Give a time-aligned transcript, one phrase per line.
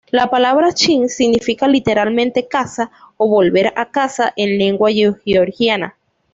[0.09, 4.89] La palabra "Shin" significa literalmente "casa" o "volver a casa", en lengua
[5.23, 5.95] georgiana.